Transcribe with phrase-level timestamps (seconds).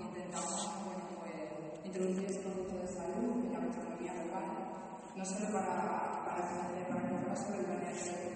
[0.00, 0.70] intentamos
[1.20, 4.46] pues, introducir ese concepto de salud en la gastronomía local,
[5.16, 8.33] no solo para, para, para, para de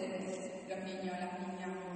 [0.00, 1.89] ustedes, los niños, las niñas,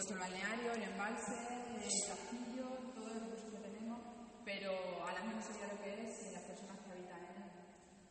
[0.00, 1.36] supuesto, el balneario, el embalse,
[1.76, 4.00] el castillo, todo el recursos que tenemos,
[4.44, 4.72] pero
[5.06, 7.50] Aranda no sería lo que es sin las personas que habitan en él.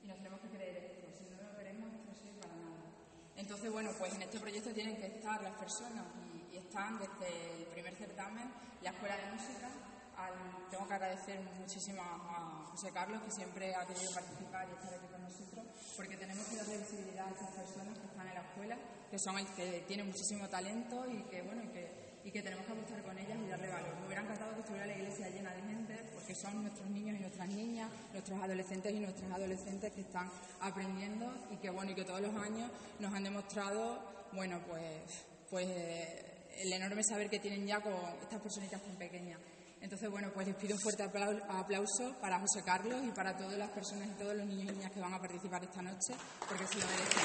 [0.03, 2.77] Y nos tenemos que creer esto, si no lo queremos, esto no sirve para nada.
[3.35, 7.57] Entonces, bueno, pues en este proyecto tienen que estar las personas y, y están desde
[7.57, 8.51] el primer certamen,
[8.81, 9.88] la Escuela de Música.
[10.69, 15.07] Tengo que agradecer muchísimo a, José Carlos, que siempre ha querido participar y estar aquí
[15.07, 15.65] con nosotros,
[15.97, 18.77] porque tenemos que darle visibilidad a estas personas que están en la escuela,
[19.09, 22.65] que son el que tienen muchísimo talento y que, bueno, y que, y que tenemos
[22.65, 23.95] que apostar con ellas y darle valor.
[23.99, 27.19] Me hubiera encantado que estuviera la iglesia llena de gente, porque son nuestros niños y
[27.19, 30.31] nuestras niñas, nuestros adolescentes y nuestras adolescentes que están
[30.61, 35.67] aprendiendo y que, bueno, y que todos los años nos han demostrado, bueno, pues, pues
[36.59, 39.39] el enorme saber que tienen ya con estas personitas tan pequeñas.
[39.81, 43.69] Entonces, bueno, pues les pido un fuerte aplauso para José Carlos y para todas las
[43.69, 46.13] personas y todos los niños y niñas que van a participar esta noche,
[46.47, 47.23] porque se lo merecen.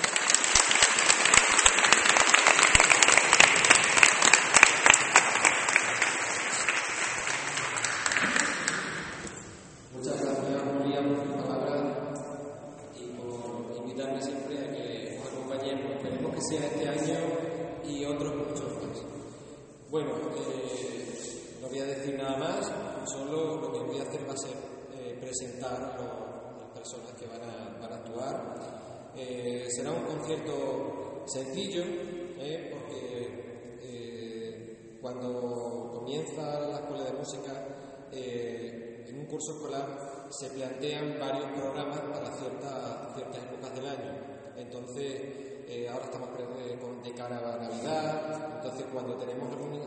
[38.13, 44.13] Eh, en un curso escolar se plantean varios programas para ciertas, épocas del año.
[44.57, 45.23] Entonces,
[45.67, 49.81] eh, ahora estamos eh, de cara a Navidad, entonces cuando tenemos algún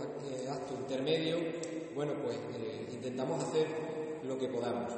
[0.50, 1.38] acto intermedio,
[1.94, 2.38] bueno, pues
[2.92, 3.68] intentamos hacer
[4.24, 4.92] lo que podamos,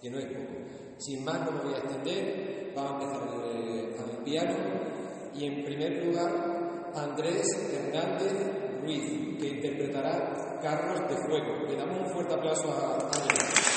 [0.00, 0.54] que no es poco.
[0.98, 6.04] Sin más, no me voy a extender, vamos a empezar el, el y en primer
[6.04, 11.66] lugar, Andrés Hernández Ruiz, que interpretará Carlos de Fuego.
[11.68, 13.71] Le damos un fuerte aplauso a Andrés.